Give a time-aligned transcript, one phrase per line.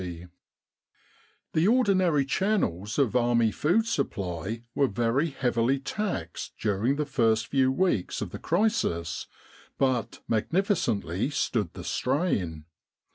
[0.01, 0.33] in Egypt
[1.53, 7.71] The ordinary channels of Army food supply were very heavily taxed during the first few
[7.71, 9.27] weeks of the crisis,
[9.77, 12.65] but magnificently stood the strain.